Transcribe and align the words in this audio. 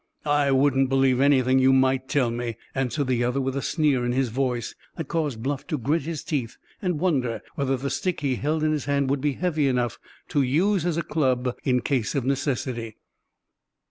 "I 0.25 0.49
wouldn't 0.51 0.89
believe 0.89 1.21
anything 1.21 1.59
you 1.59 1.71
might 1.71 2.09
tell 2.09 2.31
me," 2.31 2.57
answered 2.73 3.05
the 3.05 3.23
other, 3.23 3.39
with 3.39 3.55
a 3.55 3.61
sneer 3.61 4.03
in 4.03 4.13
his 4.13 4.29
voice 4.29 4.73
that 4.97 5.07
caused 5.07 5.43
Bluff 5.43 5.67
to 5.67 5.77
grit 5.77 6.01
his 6.01 6.23
teeth 6.23 6.57
and 6.81 6.97
wonder 6.99 7.43
whether 7.53 7.77
the 7.77 7.91
stick 7.91 8.21
he 8.21 8.33
held 8.37 8.63
in 8.63 8.71
his 8.71 8.85
hand 8.85 9.11
would 9.11 9.21
be 9.21 9.33
heavy 9.33 9.67
enough 9.67 9.99
to 10.29 10.41
use 10.41 10.87
as 10.87 10.97
a 10.97 11.03
club, 11.03 11.55
in 11.63 11.81
case 11.81 12.15
of 12.15 12.25
necessity. 12.25 12.95